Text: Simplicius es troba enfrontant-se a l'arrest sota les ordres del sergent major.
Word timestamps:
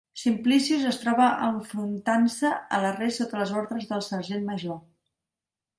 Simplicius 0.19 0.87
es 0.91 0.97
troba 1.01 1.27
enfrontant-se 1.49 2.55
a 2.77 2.81
l'arrest 2.87 3.23
sota 3.23 3.43
les 3.45 3.55
ordres 3.61 3.91
del 3.95 4.05
sergent 4.11 4.53
major. 4.53 4.81